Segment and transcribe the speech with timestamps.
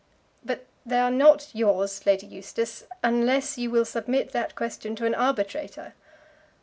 [0.43, 5.13] "But they are not yours, Lady Eustace, unless you will submit that question to an
[5.13, 5.93] arbitrator."